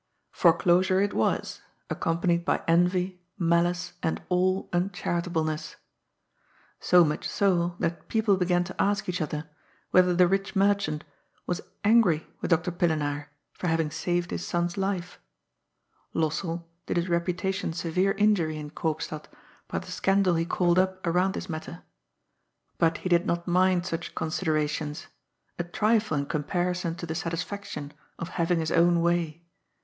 [0.31, 5.75] Foreclosure it was, accompanied by envy, malice, and all uncharitableness;
[6.79, 9.47] so much so that people began to ask each other
[9.91, 11.03] whether the rich merchant
[11.45, 12.71] was angry with Dr.
[12.71, 15.19] Pillenaar for having saved his son's life.
[16.15, 19.25] Lossell did his reputation severe injury in Koopstad
[19.67, 21.83] by the scandal he called up around this matter;
[22.79, 25.05] but he did not mind such considerations
[25.59, 29.43] a trifle in comparison to the satisfaction of having his own way.